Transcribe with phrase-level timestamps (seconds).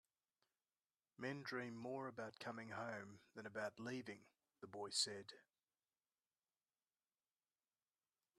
[1.19, 4.21] "Men dream more about coming home than about leaving,"
[4.59, 5.31] the boy said.